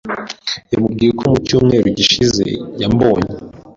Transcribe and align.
Yamubwiye 0.73 1.11
ko 1.19 1.23
mu 1.31 1.37
cyumweru 1.47 1.87
gishize 1.97 2.43
yambonye. 2.81 3.31